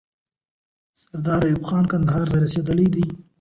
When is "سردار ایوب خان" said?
1.01-1.83